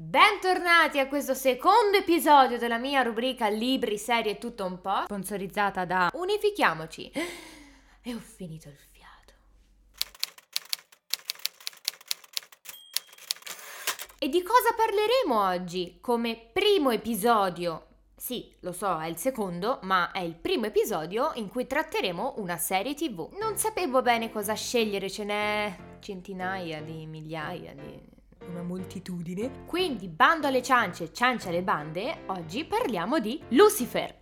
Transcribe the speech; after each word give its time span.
Bentornati 0.00 1.00
a 1.00 1.08
questo 1.08 1.34
secondo 1.34 1.96
episodio 1.96 2.56
della 2.56 2.78
mia 2.78 3.02
rubrica 3.02 3.48
Libri, 3.48 3.98
serie 3.98 4.34
e 4.34 4.38
tutto 4.38 4.64
un 4.64 4.80
po', 4.80 5.02
sponsorizzata 5.06 5.84
da 5.84 6.08
Unifichiamoci. 6.14 7.10
E 8.00 8.14
ho 8.14 8.20
finito 8.20 8.68
il 8.68 8.78
fiato. 8.92 9.32
E 14.20 14.28
di 14.28 14.40
cosa 14.40 14.72
parleremo 14.76 15.48
oggi 15.48 15.98
come 16.00 16.48
primo 16.52 16.90
episodio? 16.90 17.86
Sì, 18.14 18.54
lo 18.60 18.70
so, 18.70 19.00
è 19.00 19.08
il 19.08 19.16
secondo, 19.16 19.80
ma 19.82 20.12
è 20.12 20.20
il 20.20 20.36
primo 20.36 20.66
episodio 20.66 21.32
in 21.34 21.48
cui 21.48 21.66
tratteremo 21.66 22.34
una 22.36 22.56
serie 22.56 22.94
TV. 22.94 23.30
Non 23.36 23.56
sapevo 23.56 24.00
bene 24.00 24.30
cosa 24.30 24.54
scegliere, 24.54 25.10
ce 25.10 25.24
n'è 25.24 25.76
centinaia 25.98 26.80
di 26.82 27.04
migliaia 27.04 27.74
di 27.74 28.16
una 28.48 28.62
moltitudine. 28.62 29.64
Quindi, 29.66 30.08
bando 30.08 30.46
alle 30.46 30.62
ciance, 30.62 31.12
ciance 31.12 31.48
alle 31.48 31.62
bande, 31.62 32.22
oggi 32.26 32.64
parliamo 32.64 33.18
di 33.18 33.40
Lucifer. 33.48 34.16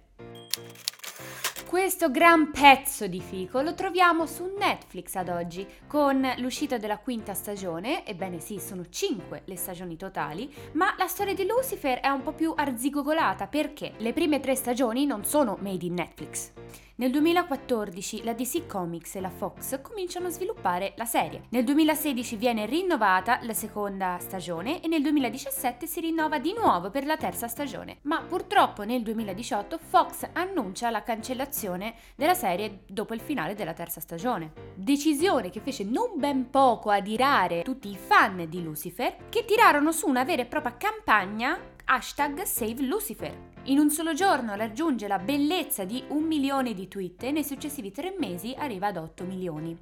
Questo 1.66 2.12
gran 2.12 2.52
pezzo 2.52 3.08
di 3.08 3.20
fico 3.20 3.60
lo 3.60 3.74
troviamo 3.74 4.24
su 4.24 4.54
Netflix 4.56 5.16
ad 5.16 5.28
oggi, 5.28 5.66
con 5.88 6.24
l'uscita 6.38 6.78
della 6.78 6.98
quinta 6.98 7.34
stagione, 7.34 8.06
ebbene 8.06 8.38
sì, 8.38 8.60
sono 8.60 8.88
cinque 8.88 9.42
le 9.46 9.56
stagioni 9.56 9.96
totali, 9.96 10.52
ma 10.72 10.94
la 10.96 11.08
storia 11.08 11.34
di 11.34 11.44
Lucifer 11.44 11.98
è 11.98 12.08
un 12.08 12.22
po' 12.22 12.32
più 12.32 12.54
arzigogolata 12.56 13.48
perché 13.48 13.94
le 13.96 14.12
prime 14.12 14.38
tre 14.38 14.54
stagioni 14.54 15.06
non 15.06 15.24
sono 15.24 15.58
made 15.60 15.84
in 15.84 15.94
Netflix. 15.94 16.52
Nel 16.98 17.10
2014 17.10 18.24
la 18.24 18.32
DC 18.32 18.66
Comics 18.66 19.16
e 19.16 19.20
la 19.20 19.28
Fox 19.28 19.82
cominciano 19.82 20.28
a 20.28 20.30
sviluppare 20.30 20.94
la 20.96 21.04
serie. 21.04 21.42
Nel 21.50 21.62
2016 21.62 22.36
viene 22.36 22.64
rinnovata 22.64 23.38
la 23.42 23.52
seconda 23.52 24.16
stagione 24.18 24.80
e 24.80 24.88
nel 24.88 25.02
2017 25.02 25.86
si 25.86 26.00
rinnova 26.00 26.38
di 26.38 26.54
nuovo 26.54 26.88
per 26.88 27.04
la 27.04 27.18
terza 27.18 27.48
stagione. 27.48 27.98
Ma 28.04 28.22
purtroppo 28.22 28.84
nel 28.84 29.02
2018 29.02 29.76
Fox 29.76 30.26
annuncia 30.32 30.88
la 30.88 31.02
cancellazione 31.02 31.96
della 32.14 32.32
serie 32.32 32.84
dopo 32.86 33.12
il 33.12 33.20
finale 33.20 33.54
della 33.54 33.74
terza 33.74 34.00
stagione. 34.00 34.52
Decisione 34.74 35.50
che 35.50 35.60
fece 35.60 35.84
non 35.84 36.12
ben 36.14 36.48
poco 36.48 36.88
adirare 36.88 37.60
tutti 37.60 37.90
i 37.90 37.96
fan 37.98 38.46
di 38.48 38.62
Lucifer 38.62 39.16
che 39.28 39.44
tirarono 39.44 39.92
su 39.92 40.08
una 40.08 40.24
vera 40.24 40.40
e 40.40 40.46
propria 40.46 40.78
campagna 40.78 41.74
hashtag 41.88 42.42
Save 42.42 42.82
Lucifer 42.82 43.54
in 43.66 43.78
un 43.78 43.90
solo 43.90 44.12
giorno 44.12 44.54
raggiunge 44.54 45.08
la 45.08 45.18
bellezza 45.18 45.84
di 45.84 46.02
un 46.08 46.24
milione 46.24 46.74
di 46.74 46.88
tweet 46.88 47.24
e 47.24 47.30
nei 47.32 47.44
successivi 47.44 47.90
tre 47.90 48.14
mesi 48.18 48.54
arriva 48.56 48.88
ad 48.88 48.96
8 48.96 49.24
milioni. 49.24 49.76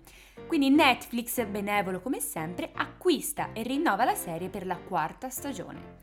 Quindi 0.47 0.71
Netflix, 0.71 1.45
benevolo 1.47 2.01
come 2.01 2.21
sempre, 2.21 2.71
acquista 2.75 3.53
e 3.53 3.63
rinnova 3.63 4.05
la 4.05 4.15
serie 4.15 4.49
per 4.49 4.67
la 4.67 4.77
quarta 4.77 5.29
stagione. 5.29 5.99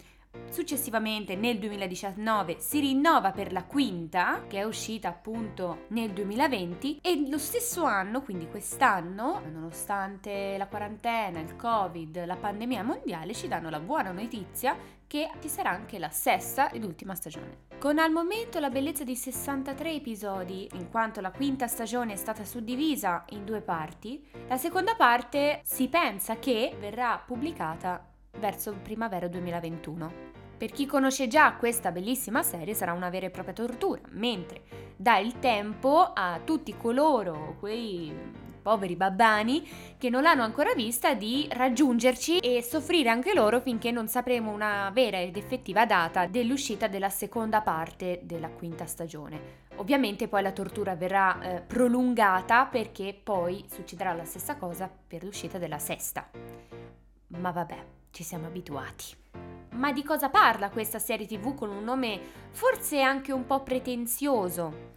Successivamente 0.49 1.35
nel 1.35 1.59
2019 1.59 2.57
si 2.59 2.79
rinnova 2.79 3.31
per 3.31 3.51
la 3.51 3.63
quinta, 3.63 4.45
che 4.47 4.59
è 4.59 4.63
uscita 4.63 5.09
appunto 5.09 5.85
nel 5.89 6.11
2020, 6.11 6.99
e 7.01 7.27
lo 7.29 7.37
stesso 7.37 7.83
anno, 7.83 8.21
quindi 8.21 8.47
quest'anno, 8.47 9.41
nonostante 9.51 10.55
la 10.57 10.67
quarantena, 10.67 11.39
il 11.39 11.55
Covid, 11.55 12.25
la 12.25 12.37
pandemia 12.37 12.83
mondiale, 12.83 13.33
ci 13.33 13.47
danno 13.47 13.69
la 13.69 13.79
buona 13.79 14.11
notizia 14.11 14.99
che 15.11 15.29
ci 15.41 15.49
sarà 15.49 15.71
anche 15.71 15.99
la 15.99 16.09
sesta 16.09 16.71
ed 16.71 16.85
ultima 16.85 17.15
stagione. 17.15 17.67
Con 17.79 17.99
al 17.99 18.13
momento 18.13 18.59
la 18.59 18.69
bellezza 18.69 19.03
di 19.03 19.17
63 19.17 19.91
episodi, 19.95 20.69
in 20.75 20.89
quanto 20.89 21.19
la 21.19 21.31
quinta 21.31 21.67
stagione 21.67 22.13
è 22.13 22.15
stata 22.15 22.45
suddivisa 22.45 23.25
in 23.31 23.43
due 23.43 23.59
parti, 23.59 24.25
la 24.47 24.55
seconda 24.55 24.95
parte 24.95 25.59
si 25.65 25.89
pensa 25.89 26.39
che 26.39 26.77
verrà 26.79 27.21
pubblicata 27.25 28.07
verso 28.37 28.73
primavera 28.81 29.27
2021. 29.27 30.13
Per 30.57 30.71
chi 30.71 30.85
conosce 30.85 31.27
già 31.27 31.55
questa 31.55 31.91
bellissima 31.91 32.41
serie 32.41 32.73
sarà 32.73 32.93
una 32.93 33.09
vera 33.09 33.25
e 33.25 33.31
propria 33.31 33.53
tortura, 33.53 34.01
mentre 34.11 34.61
dà 34.95 35.17
il 35.17 35.39
tempo 35.39 36.13
a 36.13 36.39
tutti 36.41 36.77
coloro, 36.77 37.57
quei 37.59 38.13
poveri 38.61 38.95
babbani 38.95 39.67
che 39.97 40.09
non 40.09 40.21
l'hanno 40.21 40.43
ancora 40.43 40.73
vista 40.73 41.13
di 41.13 41.47
raggiungerci 41.51 42.39
e 42.39 42.61
soffrire 42.61 43.09
anche 43.09 43.33
loro 43.33 43.59
finché 43.59 43.91
non 43.91 44.07
sapremo 44.07 44.51
una 44.51 44.89
vera 44.93 45.19
ed 45.19 45.37
effettiva 45.37 45.85
data 45.85 46.27
dell'uscita 46.27 46.87
della 46.87 47.09
seconda 47.09 47.61
parte 47.61 48.21
della 48.23 48.49
quinta 48.49 48.85
stagione. 48.85 49.69
Ovviamente 49.75 50.27
poi 50.27 50.43
la 50.43 50.51
tortura 50.51 50.95
verrà 50.95 51.39
eh, 51.41 51.61
prolungata 51.61 52.65
perché 52.65 53.19
poi 53.21 53.65
succederà 53.69 54.13
la 54.13 54.25
stessa 54.25 54.55
cosa 54.55 54.89
per 55.07 55.23
l'uscita 55.23 55.57
della 55.57 55.79
sesta. 55.79 56.29
Ma 57.27 57.51
vabbè, 57.51 57.83
ci 58.11 58.23
siamo 58.23 58.47
abituati. 58.47 59.19
Ma 59.71 59.91
di 59.93 60.03
cosa 60.03 60.29
parla 60.29 60.69
questa 60.69 60.99
serie 60.99 61.25
tv 61.25 61.55
con 61.55 61.69
un 61.69 61.83
nome 61.83 62.19
forse 62.51 63.01
anche 63.01 63.31
un 63.31 63.45
po' 63.45 63.63
pretenzioso? 63.63 64.89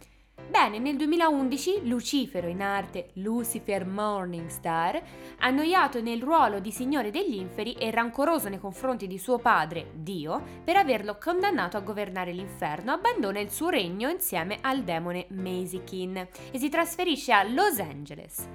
Bene, 0.47 0.79
nel 0.79 0.95
2011 0.95 1.87
Lucifero, 1.87 2.47
in 2.47 2.61
arte 2.61 3.09
Lucifer 3.13 3.85
Morningstar, 3.85 5.01
annoiato 5.39 6.01
nel 6.01 6.21
ruolo 6.21 6.59
di 6.59 6.71
Signore 6.71 7.11
degli 7.11 7.35
Inferi 7.35 7.73
e 7.73 7.91
rancoroso 7.91 8.47
nei 8.47 8.59
confronti 8.59 9.07
di 9.07 9.17
suo 9.17 9.39
padre, 9.39 9.91
Dio, 9.93 10.41
per 10.63 10.77
averlo 10.77 11.17
condannato 11.17 11.77
a 11.77 11.81
governare 11.81 12.31
l'inferno, 12.31 12.93
abbandona 12.93 13.39
il 13.39 13.49
suo 13.49 13.69
regno 13.69 14.07
insieme 14.07 14.59
al 14.61 14.83
demone 14.83 15.25
Mazikin 15.29 16.15
e 16.51 16.57
si 16.57 16.69
trasferisce 16.69 17.33
a 17.33 17.43
Los 17.43 17.79
Angeles. 17.79 18.47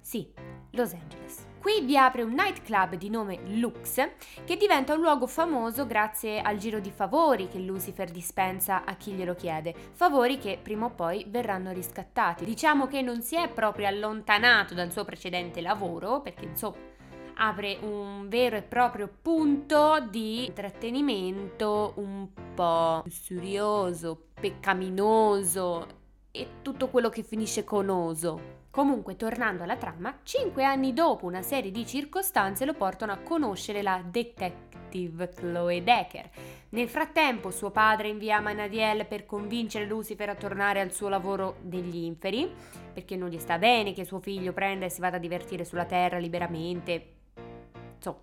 Sì, 0.00 0.30
Los 0.74 0.92
Angeles. 0.92 1.46
Qui 1.60 1.80
vi 1.80 1.96
apre 1.96 2.22
un 2.22 2.32
nightclub 2.32 2.96
di 2.96 3.08
nome 3.08 3.38
Lux 3.46 4.06
che 4.44 4.56
diventa 4.56 4.92
un 4.92 5.00
luogo 5.00 5.26
famoso 5.26 5.86
grazie 5.86 6.42
al 6.42 6.58
giro 6.58 6.78
di 6.78 6.90
favori 6.90 7.48
che 7.48 7.58
Lucifer 7.58 8.10
dispensa 8.10 8.84
a 8.84 8.94
chi 8.96 9.12
glielo 9.12 9.34
chiede, 9.34 9.74
favori 9.92 10.36
che 10.38 10.58
prima 10.60 10.86
o 10.86 10.90
poi 10.90 11.24
verranno 11.28 11.72
riscattati. 11.72 12.44
Diciamo 12.44 12.86
che 12.86 13.00
non 13.00 13.22
si 13.22 13.36
è 13.36 13.48
proprio 13.48 13.86
allontanato 13.86 14.74
dal 14.74 14.92
suo 14.92 15.04
precedente 15.04 15.62
lavoro, 15.62 16.20
perché 16.20 16.44
insomma 16.44 16.76
apre 17.36 17.78
un 17.80 18.28
vero 18.28 18.56
e 18.56 18.62
proprio 18.62 19.08
punto 19.22 20.06
di 20.10 20.46
intrattenimento 20.46 21.94
un 21.96 22.28
po' 22.54 23.00
lussurioso, 23.04 24.26
peccaminoso 24.38 25.86
e 26.30 26.48
tutto 26.60 26.88
quello 26.88 27.08
che 27.08 27.22
finisce 27.22 27.64
con 27.64 27.88
oso. 27.88 28.62
Comunque, 28.74 29.14
tornando 29.14 29.62
alla 29.62 29.76
trama, 29.76 30.18
cinque 30.24 30.64
anni 30.64 30.92
dopo 30.92 31.26
una 31.26 31.42
serie 31.42 31.70
di 31.70 31.86
circostanze 31.86 32.64
lo 32.64 32.74
portano 32.74 33.12
a 33.12 33.18
conoscere 33.18 33.82
la 33.82 34.02
detective 34.04 35.28
Chloe 35.28 35.84
Decker. 35.84 36.28
Nel 36.70 36.88
frattempo, 36.88 37.52
suo 37.52 37.70
padre 37.70 38.08
invia 38.08 38.40
Manadiel 38.40 39.06
per 39.06 39.26
convincere 39.26 39.86
Lucifer 39.86 40.28
a 40.28 40.34
tornare 40.34 40.80
al 40.80 40.90
suo 40.90 41.08
lavoro 41.08 41.58
degli 41.60 42.02
inferi, 42.02 42.52
perché 42.92 43.14
non 43.14 43.28
gli 43.28 43.38
sta 43.38 43.58
bene 43.58 43.92
che 43.92 44.04
suo 44.04 44.18
figlio 44.18 44.52
prenda 44.52 44.86
e 44.86 44.90
si 44.90 45.00
vada 45.00 45.18
a 45.18 45.20
divertire 45.20 45.64
sulla 45.64 45.84
terra 45.84 46.18
liberamente. 46.18 47.12
Insomma, 47.94 48.18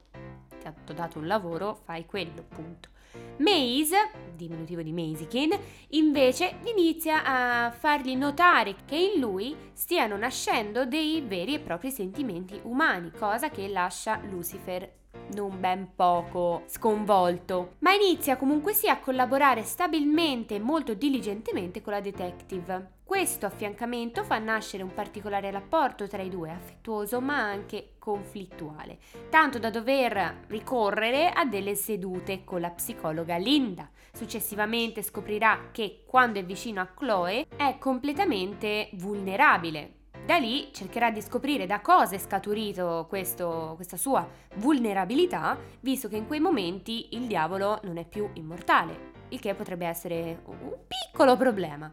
ti 0.59 0.67
ha 0.67 0.73
dato 0.93 1.17
un 1.17 1.27
lavoro, 1.27 1.75
fai 1.75 2.05
quello, 2.05 2.43
punto. 2.49 2.90
Maze, 3.37 4.11
diminutivo 4.35 4.81
di 4.81 4.91
Mazikin, 4.91 5.57
invece 5.89 6.59
inizia 6.65 7.23
a 7.23 7.71
fargli 7.71 8.15
notare 8.15 8.75
che 8.85 8.95
in 8.95 9.19
lui 9.19 9.55
stiano 9.73 10.15
nascendo 10.17 10.85
dei 10.85 11.21
veri 11.21 11.55
e 11.55 11.59
propri 11.59 11.91
sentimenti 11.91 12.59
umani, 12.63 13.11
cosa 13.11 13.49
che 13.49 13.67
lascia 13.67 14.19
Lucifer 14.29 14.99
non 15.33 15.59
ben 15.59 15.95
poco 15.95 16.63
sconvolto, 16.67 17.75
ma 17.79 17.93
inizia 17.93 18.37
comunque 18.37 18.73
sia 18.73 18.93
a 18.93 18.99
collaborare 18.99 19.63
stabilmente 19.63 20.55
e 20.55 20.59
molto 20.59 20.93
diligentemente 20.93 21.81
con 21.81 21.93
la 21.93 22.01
detective. 22.01 22.99
Questo 23.03 23.45
affiancamento 23.45 24.23
fa 24.23 24.37
nascere 24.37 24.83
un 24.83 24.93
particolare 24.93 25.51
rapporto 25.51 26.07
tra 26.07 26.21
i 26.21 26.29
due, 26.29 26.49
affettuoso 26.49 27.19
ma 27.19 27.39
anche 27.39 27.95
conflittuale, 27.99 28.99
tanto 29.29 29.59
da 29.59 29.69
dover 29.69 30.45
ricorrere 30.47 31.29
a 31.29 31.43
delle 31.43 31.75
sedute 31.75 32.45
con 32.45 32.61
la 32.61 32.69
psicologa 32.69 33.35
Linda. 33.35 33.89
Successivamente 34.13 35.01
scoprirà 35.01 35.69
che 35.71 36.03
quando 36.07 36.39
è 36.39 36.45
vicino 36.45 36.79
a 36.79 36.87
Chloe 36.87 37.47
è 37.55 37.77
completamente 37.79 38.89
vulnerabile, 38.93 39.95
da 40.25 40.37
lì 40.37 40.69
cercherà 40.71 41.11
di 41.11 41.21
scoprire 41.21 41.65
da 41.65 41.81
cosa 41.81 42.15
è 42.15 42.19
scaturito 42.19 43.05
questo, 43.09 43.73
questa 43.75 43.97
sua 43.97 44.27
vulnerabilità, 44.55 45.57
visto 45.79 46.07
che 46.07 46.17
in 46.17 46.27
quei 46.27 46.39
momenti 46.39 47.15
il 47.15 47.27
diavolo 47.27 47.79
non 47.83 47.97
è 47.97 48.05
più 48.05 48.29
immortale, 48.33 49.11
il 49.29 49.39
che 49.39 49.53
potrebbe 49.55 49.87
essere 49.87 50.41
un 50.45 50.77
piccolo 50.87 51.35
problema. 51.35 51.91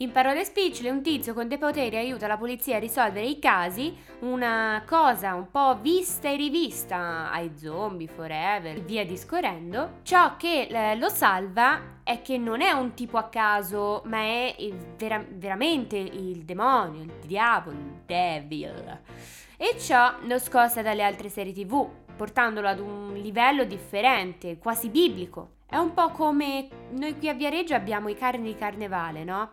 In 0.00 0.12
parole 0.12 0.44
spicciole, 0.44 0.90
un 0.90 1.02
tizio 1.02 1.34
con 1.34 1.48
dei 1.48 1.58
poteri 1.58 1.96
aiuta 1.96 2.28
la 2.28 2.36
polizia 2.36 2.76
a 2.76 2.78
risolvere 2.78 3.26
i 3.26 3.40
casi, 3.40 3.96
una 4.20 4.84
cosa 4.86 5.34
un 5.34 5.50
po' 5.50 5.76
vista 5.80 6.30
e 6.30 6.36
rivista 6.36 7.32
ai 7.32 7.50
zombie 7.56 8.06
forever 8.06 8.76
e 8.76 8.80
via 8.80 9.04
discorrendo. 9.04 9.94
Ciò 10.02 10.36
che 10.36 10.68
eh, 10.70 10.94
lo 10.94 11.08
salva 11.08 11.96
è 12.04 12.22
che 12.22 12.38
non 12.38 12.60
è 12.60 12.70
un 12.70 12.94
tipo 12.94 13.16
a 13.16 13.28
caso, 13.28 14.02
ma 14.04 14.18
è 14.18 14.54
vera- 14.96 15.24
veramente 15.28 15.96
il 15.96 16.44
demonio, 16.44 17.02
il 17.02 17.12
diavolo, 17.26 17.76
il 17.76 18.02
devil. 18.06 19.00
E 19.56 19.76
ciò 19.80 20.14
lo 20.22 20.38
scossa 20.38 20.80
dalle 20.80 21.02
altre 21.02 21.28
serie 21.28 21.52
tv, 21.52 21.88
portandolo 22.14 22.68
ad 22.68 22.78
un 22.78 23.14
livello 23.14 23.64
differente, 23.64 24.58
quasi 24.58 24.90
biblico. 24.90 25.56
È 25.70 25.76
un 25.76 25.92
po' 25.92 26.08
come 26.12 26.66
noi 26.92 27.18
qui 27.18 27.28
a 27.28 27.34
Viareggio 27.34 27.74
abbiamo 27.74 28.08
i 28.08 28.16
carni 28.16 28.52
di 28.52 28.54
carnevale, 28.54 29.22
no? 29.22 29.50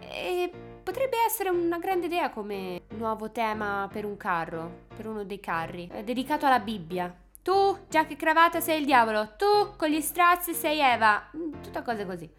E 0.00 0.50
potrebbe 0.82 1.16
essere 1.26 1.50
una 1.50 1.78
grande 1.78 2.06
idea 2.06 2.30
come 2.30 2.82
nuovo 2.90 3.30
tema 3.30 3.88
per 3.92 4.04
un 4.04 4.16
carro, 4.16 4.86
per 4.96 5.06
uno 5.06 5.24
dei 5.24 5.40
carri, 5.40 5.88
è 5.90 6.02
dedicato 6.02 6.46
alla 6.46 6.60
Bibbia. 6.60 7.14
Tu, 7.42 7.78
giacca 7.88 8.12
e 8.12 8.16
cravatta, 8.16 8.60
sei 8.60 8.80
il 8.80 8.86
diavolo, 8.86 9.34
tu 9.36 9.76
con 9.76 9.88
gli 9.88 10.00
strazi 10.00 10.52
sei 10.52 10.78
Eva, 10.78 11.30
mm, 11.36 11.62
tutte 11.62 11.82
cose 11.82 12.04
così 12.04 12.30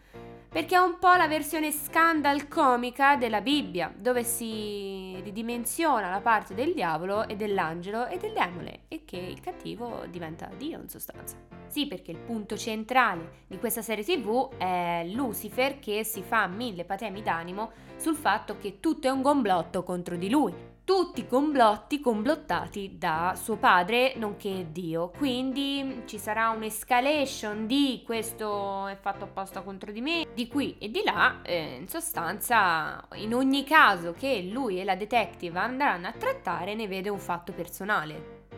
perché 0.51 0.75
è 0.75 0.79
un 0.79 0.99
po' 0.99 1.13
la 1.13 1.29
versione 1.29 1.71
scandal 1.71 2.49
comica 2.49 3.15
della 3.15 3.39
Bibbia, 3.39 3.93
dove 3.97 4.25
si 4.25 5.17
ridimensiona 5.23 6.09
la 6.09 6.19
parte 6.19 6.53
del 6.53 6.73
diavolo 6.73 7.25
e 7.25 7.37
dell'angelo 7.37 8.05
e 8.07 8.17
del 8.17 8.33
demone 8.33 8.81
e 8.89 9.05
che 9.05 9.15
il 9.15 9.39
cattivo 9.39 10.03
diventa 10.09 10.49
Dio 10.57 10.81
in 10.81 10.89
sostanza. 10.89 11.37
Sì, 11.67 11.87
perché 11.87 12.11
il 12.11 12.17
punto 12.17 12.57
centrale 12.57 13.45
di 13.47 13.59
questa 13.59 13.81
serie 13.81 14.03
TV 14.03 14.57
è 14.57 15.03
Lucifer 15.05 15.79
che 15.79 16.03
si 16.03 16.21
fa 16.21 16.47
mille 16.47 16.83
patemi 16.83 17.21
d'animo 17.21 17.71
sul 17.95 18.15
fatto 18.15 18.57
che 18.57 18.81
tutto 18.81 19.07
è 19.07 19.09
un 19.09 19.21
gomblotto 19.21 19.83
contro 19.83 20.17
di 20.17 20.29
lui 20.29 20.53
tutti 20.91 21.25
complotti 21.25 22.01
complottati 22.01 22.97
da 22.97 23.33
suo 23.41 23.55
padre 23.55 24.13
nonché 24.17 24.67
Dio. 24.73 25.09
Quindi 25.17 26.01
ci 26.05 26.17
sarà 26.17 26.49
un'escalation 26.49 27.65
di 27.65 28.03
questo 28.05 28.87
è 28.87 28.97
fatto 28.99 29.23
apposta 29.23 29.61
contro 29.61 29.93
di 29.93 30.01
me, 30.01 30.27
di 30.33 30.49
qui 30.49 30.77
e 30.79 30.91
di 30.91 31.01
là. 31.05 31.41
Eh, 31.43 31.77
in 31.79 31.87
sostanza, 31.87 33.07
in 33.13 33.33
ogni 33.33 33.63
caso 33.63 34.11
che 34.11 34.49
lui 34.51 34.81
e 34.81 34.83
la 34.83 34.95
detective 34.95 35.57
andranno 35.57 36.07
a 36.07 36.11
trattare, 36.11 36.75
ne 36.75 36.89
vede 36.89 37.07
un 37.07 37.19
fatto 37.19 37.53
personale. 37.53 38.49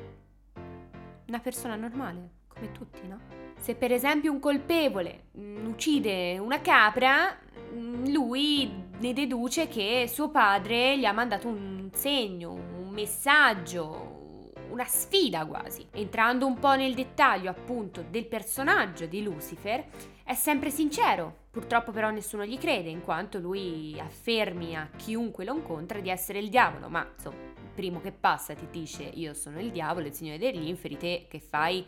Una 1.28 1.40
persona 1.40 1.76
normale, 1.76 2.30
come 2.48 2.72
tutti, 2.72 3.08
no? 3.08 3.20
Se 3.60 3.76
per 3.76 3.92
esempio 3.92 4.32
un 4.32 4.40
colpevole 4.40 5.26
mm, 5.38 5.68
uccide 5.68 6.40
una 6.40 6.62
capra, 6.62 7.38
mm, 7.76 8.08
lui 8.12 8.83
ne 9.04 9.12
deduce 9.12 9.68
che 9.68 10.08
suo 10.08 10.30
padre 10.30 10.98
gli 10.98 11.04
ha 11.04 11.12
mandato 11.12 11.50
un 11.50 11.90
segno, 11.92 12.54
un 12.54 12.88
messaggio, 12.88 14.54
una 14.70 14.86
sfida 14.86 15.46
quasi. 15.46 15.86
Entrando 15.92 16.46
un 16.46 16.58
po' 16.58 16.74
nel 16.76 16.94
dettaglio 16.94 17.50
appunto 17.50 18.02
del 18.10 18.26
personaggio 18.26 19.06
di 19.06 19.22
Lucifer, 19.22 19.84
è 20.24 20.34
sempre 20.36 20.70
sincero, 20.70 21.48
purtroppo 21.52 21.92
però 21.92 22.12
nessuno 22.12 22.46
gli 22.46 22.58
crede 22.58 22.88
in 22.88 23.02
quanto 23.02 23.40
lui 23.40 24.00
affermi 24.00 24.74
a 24.78 24.90
chiunque 24.96 25.44
lo 25.44 25.54
incontra 25.54 26.00
di 26.00 26.10
essere 26.10 26.40
il 26.40 26.48
diavolo, 26.48 26.88
ma 26.88 27.06
insomma, 27.14 27.36
il 27.36 27.72
primo 27.76 28.00
che 28.00 28.14
passa 28.14 28.54
ti 28.54 28.68
dice 28.72 29.04
io 29.04 29.34
sono 29.34 29.60
il 29.60 29.72
diavolo, 29.72 30.08
il 30.08 30.14
signore 30.14 30.38
degli 30.38 30.66
inferi, 30.66 30.96
te 30.96 31.26
che 31.30 31.42
fai? 31.42 31.86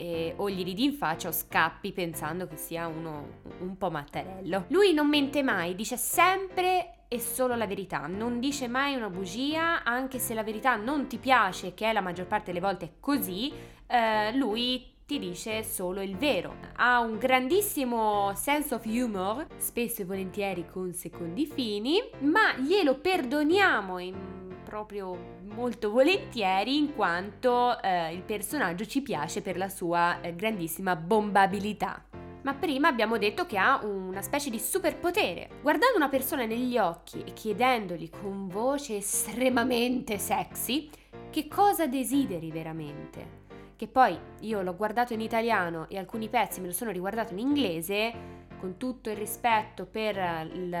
Eh, 0.00 0.32
o 0.36 0.48
gli 0.48 0.64
ridi 0.64 0.84
in 0.84 0.94
faccia 0.94 1.28
o 1.28 1.32
scappi 1.32 1.92
pensando 1.92 2.46
che 2.46 2.56
sia 2.56 2.86
uno 2.86 3.40
un 3.58 3.76
po' 3.76 3.90
mattarello. 3.90 4.64
Lui 4.68 4.94
non 4.94 5.08
mente 5.08 5.42
mai, 5.42 5.74
dice 5.74 5.98
sempre 5.98 6.94
e 7.06 7.20
solo 7.20 7.54
la 7.54 7.66
verità, 7.66 8.06
non 8.06 8.40
dice 8.40 8.66
mai 8.66 8.94
una 8.94 9.10
bugia, 9.10 9.84
anche 9.84 10.18
se 10.18 10.32
la 10.32 10.42
verità 10.42 10.76
non 10.76 11.06
ti 11.06 11.18
piace, 11.18 11.74
che 11.74 11.90
è 11.90 11.92
la 11.92 12.00
maggior 12.00 12.26
parte 12.26 12.46
delle 12.46 12.64
volte 12.64 12.94
così, 13.00 13.52
eh, 13.86 14.34
lui 14.36 14.88
ti 15.04 15.18
dice 15.18 15.64
solo 15.64 16.00
il 16.00 16.16
vero. 16.16 16.54
Ha 16.76 17.00
un 17.00 17.18
grandissimo 17.18 18.32
sense 18.36 18.74
of 18.74 18.84
humor, 18.86 19.44
spesso 19.56 20.02
e 20.02 20.04
volentieri 20.06 20.66
con 20.70 20.94
secondi 20.94 21.46
fini, 21.46 22.00
ma 22.20 22.56
glielo 22.56 22.94
perdoniamo 22.94 23.98
in 23.98 24.49
proprio 24.70 25.18
molto 25.52 25.90
volentieri 25.90 26.76
in 26.76 26.94
quanto 26.94 27.82
eh, 27.82 28.14
il 28.14 28.22
personaggio 28.22 28.86
ci 28.86 29.02
piace 29.02 29.42
per 29.42 29.56
la 29.56 29.68
sua 29.68 30.20
eh, 30.20 30.32
grandissima 30.36 30.94
bombabilità. 30.94 32.04
Ma 32.42 32.54
prima 32.54 32.86
abbiamo 32.86 33.18
detto 33.18 33.46
che 33.46 33.58
ha 33.58 33.84
una 33.84 34.22
specie 34.22 34.48
di 34.48 34.60
superpotere. 34.60 35.58
Guardando 35.60 35.96
una 35.96 36.08
persona 36.08 36.44
negli 36.44 36.78
occhi 36.78 37.24
e 37.26 37.32
chiedendogli 37.32 38.08
con 38.10 38.46
voce 38.46 38.98
estremamente 38.98 40.18
sexy 40.18 40.88
che 41.30 41.48
cosa 41.48 41.88
desideri 41.88 42.52
veramente. 42.52 43.38
Che 43.74 43.88
poi 43.88 44.16
io 44.42 44.62
l'ho 44.62 44.76
guardato 44.76 45.14
in 45.14 45.20
italiano 45.20 45.88
e 45.88 45.98
alcuni 45.98 46.28
pezzi 46.28 46.60
me 46.60 46.68
lo 46.68 46.72
sono 46.72 46.92
riguardato 46.92 47.32
in 47.32 47.40
inglese 47.40 48.39
con 48.60 48.76
tutto 48.76 49.08
il 49.08 49.16
rispetto 49.16 49.86
per 49.86 50.16
il, 50.52 50.76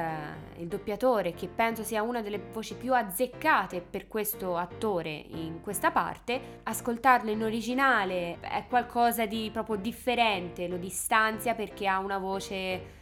il, 0.58 0.68
doppiatore, 0.68 1.32
che 1.32 1.48
penso 1.48 1.82
sia 1.82 2.02
una 2.02 2.20
delle 2.20 2.38
voci 2.52 2.74
più 2.74 2.94
azzeccate 2.94 3.80
per 3.80 4.06
questo 4.06 4.56
attore 4.56 5.10
in 5.10 5.60
questa 5.62 5.90
parte, 5.90 6.60
ascoltarlo 6.62 7.30
in 7.30 7.42
originale 7.42 8.38
è 8.40 8.66
qualcosa 8.68 9.24
di 9.24 9.48
proprio 9.50 9.76
differente, 9.76 10.68
lo 10.68 10.76
distanzia 10.76 11.54
perché 11.54 11.86
ha 11.86 11.98
una 11.98 12.18
voce 12.18 12.98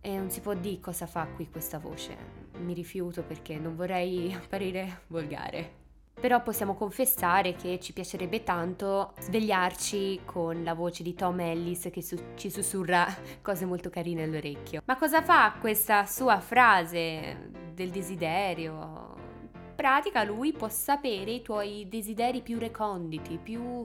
e 0.00 0.16
non 0.16 0.30
si 0.30 0.42
può 0.42 0.52
dire 0.52 0.80
cosa 0.80 1.06
fa 1.06 1.26
qui 1.26 1.48
questa 1.50 1.78
voce. 1.78 2.42
Mi 2.58 2.74
rifiuto 2.74 3.22
perché 3.22 3.58
non 3.58 3.74
vorrei 3.74 4.30
apparire 4.36 5.04
volgare 5.06 5.83
però 6.20 6.42
possiamo 6.42 6.74
confessare 6.74 7.54
che 7.54 7.78
ci 7.80 7.92
piacerebbe 7.92 8.42
tanto 8.42 9.12
svegliarci 9.20 10.20
con 10.24 10.62
la 10.62 10.74
voce 10.74 11.02
di 11.02 11.14
Tom 11.14 11.40
Ellis 11.40 11.88
che 11.92 12.02
su- 12.02 12.18
ci 12.36 12.50
sussurra 12.50 13.06
cose 13.42 13.64
molto 13.64 13.90
carine 13.90 14.22
all'orecchio. 14.22 14.82
Ma 14.84 14.96
cosa 14.96 15.22
fa 15.22 15.54
questa 15.60 16.06
sua 16.06 16.40
frase 16.40 17.50
del 17.74 17.90
desiderio? 17.90 19.12
In 19.52 19.74
pratica 19.74 20.22
lui 20.22 20.52
può 20.52 20.68
sapere 20.68 21.32
i 21.32 21.42
tuoi 21.42 21.86
desideri 21.88 22.40
più 22.40 22.58
reconditi, 22.58 23.38
più 23.42 23.84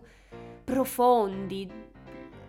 profondi. 0.64 1.70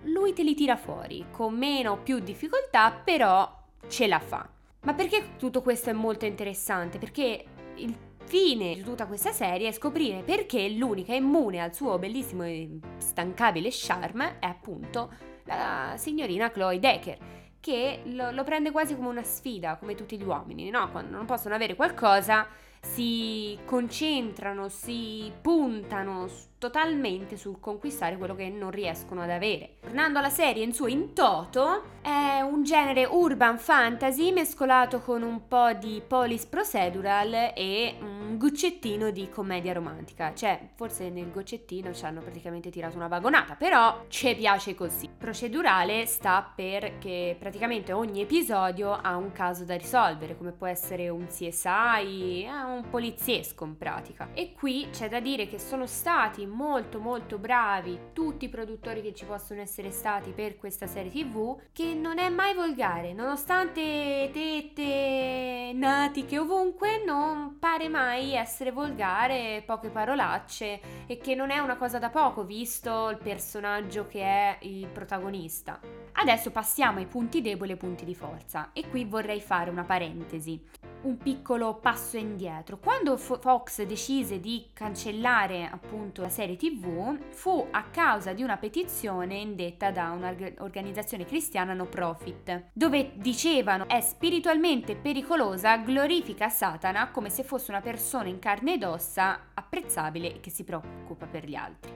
Lui 0.05 0.33
te 0.35 0.43
li 0.43 0.55
tira 0.55 0.77
fuori 0.77 1.27
con 1.31 1.57
meno 1.57 1.93
o 1.93 1.97
più 1.97 2.19
difficoltà, 2.21 2.93
però 2.93 3.59
ce 3.89 4.07
la 4.07 4.21
fa. 4.21 4.49
Ma 4.83 4.95
perché 4.95 5.37
tutto 5.37 5.63
questo 5.63 5.91
è 5.91 5.95
molto 5.95 6.27
interessante? 6.27 6.99
Perché 6.99 7.45
il 7.77 7.97
fine 8.31 8.77
di 8.77 8.83
tutta 8.83 9.07
questa 9.07 9.33
serie 9.33 9.67
è 9.67 9.73
scoprire 9.73 10.23
perché 10.23 10.69
l'unica 10.69 11.13
immune 11.13 11.61
al 11.61 11.75
suo 11.75 11.99
bellissimo 11.99 12.45
e 12.45 12.79
stancabile 12.99 13.71
charme 13.73 14.39
è 14.39 14.47
appunto 14.47 15.11
la 15.47 15.95
signorina 15.97 16.49
Chloe 16.53 16.79
Decker 16.79 17.19
che 17.59 18.03
lo, 18.05 18.31
lo, 18.31 18.45
prende 18.45 18.71
quasi 18.71 18.95
come 18.95 19.09
una 19.09 19.25
sfida, 19.25 19.77
come 19.79 19.97
tutti 19.97 20.17
gli 20.17 20.23
uomini, 20.23 20.71
no? 20.71 20.91
Quando 20.93 21.17
non 21.17 21.27
possono 21.27 21.57
avere 21.57 21.75
qualcosa 21.75 22.47
si 22.83 23.59
concentrano, 23.67 24.69
si 24.69 25.31
puntano 25.41 26.29
totalmente 26.59 27.37
sul 27.37 27.61
conquistare 27.61 28.17
quello 28.17 28.35
che 28.35 28.49
non 28.49 28.71
riescono 28.71 29.23
ad 29.23 29.31
avere. 29.31 29.77
Tornando 29.81 30.19
alla 30.19 30.31
serie 30.31 30.65
in 30.65 30.73
suo 30.73 30.87
in 30.87 31.13
toto, 31.13 31.83
è 32.03 32.41
un 32.41 32.63
genere 32.63 33.05
urban 33.05 33.59
fantasy 33.59 34.33
mescolato 34.33 35.01
con 35.01 35.23
un 35.23 35.47
po' 35.47 35.73
di 35.75 36.03
police 36.07 36.47
procedural 36.49 37.53
e 37.55 37.97
un 38.01 38.20
goccettino 38.41 39.11
di 39.11 39.29
commedia 39.29 39.75
romantica. 39.75 40.33
Cioè, 40.33 40.71
forse 40.75 41.11
nel 41.11 41.31
goccettino 41.31 41.93
ci 41.93 42.07
hanno 42.07 42.23
praticamente 42.23 42.71
tirato 42.71 42.97
una 42.97 43.07
vagonata, 43.07 43.55
però 43.55 44.07
ci 44.09 44.35
piace 44.35 44.75
così. 44.75 45.11
Procedurale 45.15 46.07
sta 46.07 46.51
perché 46.55 47.37
praticamente 47.39 47.93
ogni 47.93 48.23
episodio 48.23 48.93
ha 48.93 49.15
un 49.17 49.33
caso 49.33 49.65
da 49.65 49.77
risolvere, 49.77 50.39
come 50.39 50.53
può 50.53 50.67
essere 50.67 51.11
un 51.11 51.27
CSI, 51.27 52.45
è 52.45 52.63
un 52.63 52.87
poliziesco 52.89 53.67
in 53.67 53.77
pratica. 53.77 54.31
E 54.33 54.55
qui 54.55 54.89
c'è 54.91 55.11
da 55.11 55.21
dire 55.21 55.47
che 55.47 55.59
sono 55.59 55.85
stati 55.85 56.47
molto 56.47 56.99
molto 56.99 57.37
bravi 57.37 57.99
tutti 58.15 58.47
i 58.47 58.49
produttori 58.49 59.03
che 59.03 59.13
ci 59.13 59.27
possono 59.27 59.61
essere 59.61 59.91
stati 59.91 60.31
per 60.31 60.57
questa 60.57 60.87
serie 60.87 61.11
tv 61.11 61.61
che 61.73 61.93
non 61.93 62.19
è 62.19 62.31
mai 62.31 62.55
volgare 62.55 63.13
nonostante 63.13 64.31
tette 64.33 65.73
natiche 65.75 66.39
ovunque 66.39 67.03
non 67.05 67.59
pare 67.59 67.89
mai 67.89 68.30
essere 68.35 68.71
volgare 68.73 69.63
poche 69.65 69.91
parolacce 69.91 70.81
e 71.07 71.19
che 71.19 71.35
non 71.35 71.51
è 71.51 71.59
una 71.59 71.77
cosa 71.77 71.99
da 71.99 72.11
poco 72.11 72.45
visto 72.45 73.09
il 73.11 73.19
personaggio 73.19 74.07
che 74.07 74.23
è 74.23 74.59
il 74.63 74.87
protagonista. 74.89 75.79
Adesso 76.13 76.51
passiamo 76.51 76.99
ai 76.99 77.07
punti 77.07 77.41
deboli 77.41 77.73
e 77.73 77.77
punti 77.77 78.05
di 78.05 78.15
forza 78.15 78.71
e 78.73 78.89
qui 78.89 79.05
vorrei 79.05 79.41
fare 79.41 79.71
una 79.71 79.85
parentesi 79.85 80.61
un 81.03 81.17
piccolo 81.19 81.75
passo 81.75 82.17
indietro. 82.17 82.79
Quando 82.79 83.17
Fox 83.17 83.83
decise 83.85 84.41
di 84.41 84.69
cancellare 84.73 85.69
appunto 85.71 86.23
la 86.23 86.29
serie 86.29 86.57
TV 86.57 87.19
fu 87.31 87.67
a 87.71 87.85
causa 87.85 88.33
di 88.33 88.43
una 88.43 88.57
petizione 88.57 89.37
indetta 89.37 89.91
da 89.91 90.11
un'organizzazione 90.11 91.25
cristiana 91.25 91.73
no 91.73 91.87
profit, 91.87 92.71
dove 92.73 93.13
dicevano 93.15 93.89
è 93.89 94.01
spiritualmente 94.01 94.97
pericolosa, 94.97 95.79
glorifica 95.79 96.49
Satana 96.49 97.11
come 97.11 97.31
se 97.31 97.45
fosse 97.45 97.71
una 97.71 97.81
persona 97.81 98.29
in 98.29 98.39
carne 98.39 98.75
ed 98.75 98.85
ossa 98.85 99.49
apprezzabile 99.55 100.35
e 100.35 100.41
che 100.41 100.51
si 100.51 100.65
preoccupa 100.65 101.27
per 101.27 101.47
gli 101.47 101.55
altri. 101.55 101.93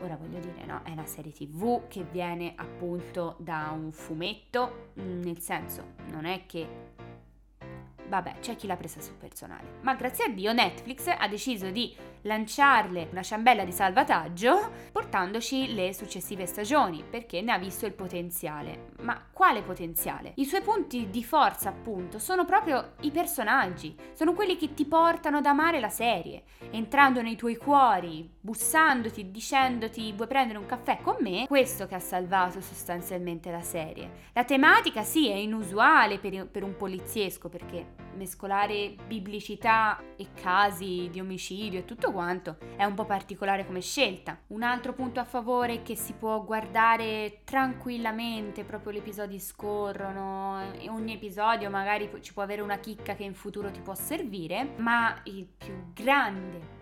Ora 0.00 0.16
voglio 0.16 0.38
dire, 0.38 0.64
no, 0.64 0.82
è 0.84 0.90
una 0.90 1.06
serie 1.06 1.32
tv 1.32 1.88
che 1.88 2.04
viene 2.04 2.52
appunto 2.56 3.34
da 3.38 3.72
un 3.74 3.90
fumetto, 3.90 4.90
nel 4.94 5.40
senso 5.40 5.94
non 6.12 6.24
è 6.24 6.46
che 6.46 6.96
Vabbè, 8.08 8.36
c'è 8.40 8.56
chi 8.56 8.66
l'ha 8.66 8.76
presa 8.76 9.00
sul 9.00 9.14
personale. 9.14 9.78
Ma 9.82 9.94
grazie 9.94 10.24
a 10.24 10.28
Dio 10.28 10.52
Netflix 10.52 11.06
ha 11.06 11.28
deciso 11.28 11.70
di 11.70 11.94
lanciarle 12.22 13.08
una 13.10 13.22
ciambella 13.22 13.64
di 13.64 13.72
salvataggio 13.72 14.70
portandoci 14.92 15.74
le 15.74 15.92
successive 15.94 16.46
stagioni 16.46 17.04
perché 17.08 17.40
ne 17.40 17.52
ha 17.52 17.58
visto 17.58 17.86
il 17.86 17.92
potenziale. 17.92 18.92
Ma 19.00 19.20
quale 19.32 19.62
potenziale? 19.62 20.32
I 20.36 20.44
suoi 20.44 20.62
punti 20.62 21.10
di 21.10 21.24
forza 21.24 21.68
appunto 21.68 22.18
sono 22.18 22.44
proprio 22.44 22.92
i 23.00 23.10
personaggi, 23.10 23.96
sono 24.14 24.32
quelli 24.32 24.56
che 24.56 24.74
ti 24.74 24.84
portano 24.84 25.38
ad 25.38 25.46
amare 25.46 25.80
la 25.80 25.88
serie, 25.88 26.42
entrando 26.70 27.22
nei 27.22 27.36
tuoi 27.36 27.56
cuori, 27.56 28.28
bussandoti, 28.40 29.30
dicendoti 29.30 30.12
vuoi 30.12 30.28
prendere 30.28 30.58
un 30.58 30.66
caffè 30.66 30.98
con 31.02 31.16
me, 31.20 31.46
questo 31.46 31.86
che 31.86 31.94
ha 31.94 32.00
salvato 32.00 32.60
sostanzialmente 32.60 33.50
la 33.50 33.62
serie. 33.62 34.26
La 34.32 34.44
tematica 34.44 35.02
sì 35.02 35.28
è 35.28 35.34
inusuale 35.34 36.18
per, 36.18 36.62
un 36.62 36.76
poliziesco 36.76 37.48
perché 37.48 38.06
mescolare 38.16 38.94
biblicità 39.06 40.02
e 40.16 40.28
casi 40.34 41.08
di 41.10 41.20
omicidio 41.20 41.80
e 41.80 41.84
tutto 41.84 42.12
quanto 42.12 42.56
è 42.76 42.84
un 42.84 42.94
po' 42.94 43.04
particolare 43.04 43.66
come 43.66 43.80
scelta. 43.80 44.38
Un 44.48 44.62
altro 44.62 44.92
punto 44.92 45.20
a 45.20 45.24
favore 45.24 45.74
è 45.74 45.82
che 45.82 45.96
si 45.96 46.12
può 46.14 46.42
guardare 46.44 47.40
tranquillamente, 47.44 48.64
proprio 48.64 48.92
gli 48.92 48.98
episodi 48.98 49.38
scorrono, 49.38 50.72
e 50.72 50.88
ogni 50.88 51.14
episodio 51.14 51.70
magari 51.70 52.10
ci 52.20 52.32
può 52.32 52.42
avere 52.42 52.62
una 52.62 52.78
chicca 52.78 53.14
che 53.14 53.24
in 53.24 53.34
futuro 53.34 53.70
ti 53.70 53.80
può 53.80 53.94
servire, 53.94 54.74
ma 54.76 55.20
il 55.24 55.46
più 55.46 55.92
grande 55.92 56.76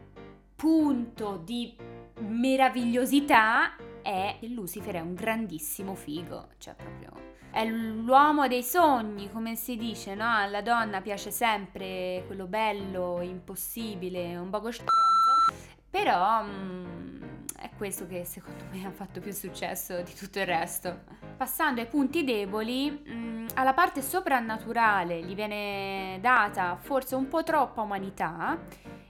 punto 0.56 1.36
di 1.44 1.76
meravigliosità 2.18 3.76
è 4.00 4.36
che 4.40 4.46
Lucifer 4.48 4.94
è 4.94 5.00
un 5.00 5.14
grandissimo 5.14 5.94
figo, 5.94 6.48
cioè 6.58 6.74
proprio 6.74 7.34
è 7.56 7.64
l'uomo 7.64 8.48
dei 8.48 8.62
sogni, 8.62 9.30
come 9.30 9.56
si 9.56 9.78
dice, 9.78 10.14
no? 10.14 10.28
Alla 10.28 10.60
donna 10.60 11.00
piace 11.00 11.30
sempre 11.30 12.22
quello 12.26 12.44
bello, 12.44 13.22
impossibile, 13.22 14.36
un 14.36 14.50
poco 14.50 14.70
stronzo, 14.70 15.64
però 15.88 16.44
mm, 16.44 17.22
è 17.56 17.70
questo 17.78 18.06
che 18.06 18.26
secondo 18.26 18.62
me 18.70 18.84
ha 18.84 18.90
fatto 18.90 19.20
più 19.20 19.32
successo 19.32 20.02
di 20.02 20.12
tutto 20.12 20.38
il 20.38 20.44
resto. 20.44 21.04
Passando 21.38 21.80
ai 21.80 21.86
punti 21.86 22.24
deboli, 22.24 23.02
mm, 23.08 23.46
alla 23.54 23.72
parte 23.72 24.02
soprannaturale 24.02 25.22
gli 25.22 25.34
viene 25.34 26.18
data 26.20 26.76
forse 26.76 27.14
un 27.14 27.26
po' 27.26 27.42
troppa 27.42 27.80
umanità 27.80 28.58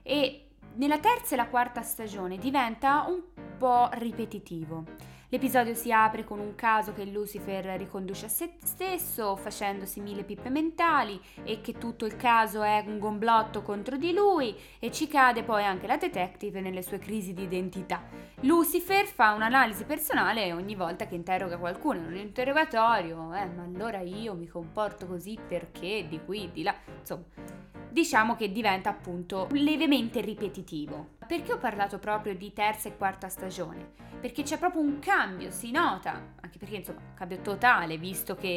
e 0.04 0.50
nella 0.74 1.00
terza 1.00 1.34
e 1.34 1.36
la 1.36 1.48
quarta 1.48 1.82
stagione 1.82 2.38
diventa 2.38 3.06
un 3.08 3.22
po' 3.58 3.88
ripetitivo. 3.94 5.15
L'episodio 5.30 5.74
si 5.74 5.90
apre 5.90 6.22
con 6.22 6.38
un 6.38 6.54
caso 6.54 6.92
che 6.92 7.04
Lucifer 7.04 7.64
riconduce 7.76 8.26
a 8.26 8.28
se 8.28 8.58
stesso, 8.62 9.34
facendosi 9.34 9.98
mille 9.98 10.22
pippe 10.22 10.50
mentali 10.50 11.20
e 11.42 11.60
che 11.60 11.72
tutto 11.72 12.06
il 12.06 12.14
caso 12.14 12.62
è 12.62 12.84
un 12.86 13.00
gomblotto 13.00 13.62
contro 13.62 13.96
di 13.96 14.12
lui 14.12 14.56
e 14.78 14.92
ci 14.92 15.08
cade 15.08 15.42
poi 15.42 15.64
anche 15.64 15.88
la 15.88 15.96
detective 15.96 16.60
nelle 16.60 16.82
sue 16.82 16.98
crisi 16.98 17.34
di 17.34 17.42
identità. 17.42 18.04
Lucifer 18.42 19.04
fa 19.06 19.32
un'analisi 19.32 19.84
personale 19.84 20.52
ogni 20.52 20.76
volta 20.76 21.08
che 21.08 21.16
interroga 21.16 21.58
qualcuno 21.58 21.98
in 21.98 22.04
un 22.04 22.16
interrogatorio, 22.16 23.34
eh, 23.34 23.46
ma 23.46 23.64
allora 23.64 23.98
io 24.02 24.34
mi 24.34 24.46
comporto 24.46 25.06
così 25.06 25.36
perché 25.48 26.06
di 26.08 26.20
qui, 26.24 26.52
di 26.52 26.62
là, 26.62 26.74
insomma 27.00 27.24
diciamo 27.96 28.36
che 28.36 28.52
diventa 28.52 28.90
appunto 28.90 29.48
levemente 29.52 30.20
ripetitivo. 30.20 31.14
Perché 31.26 31.54
ho 31.54 31.58
parlato 31.58 31.98
proprio 31.98 32.34
di 32.34 32.52
terza 32.52 32.90
e 32.90 32.96
quarta 32.98 33.30
stagione? 33.30 33.92
Perché 34.20 34.42
c'è 34.42 34.58
proprio 34.58 34.82
un 34.82 34.98
cambio, 34.98 35.50
si 35.50 35.70
nota, 35.70 36.34
anche 36.42 36.58
perché 36.58 36.76
insomma 36.76 37.00
un 37.00 37.14
cambio 37.14 37.40
totale 37.40 37.96
visto 37.96 38.34
che 38.34 38.48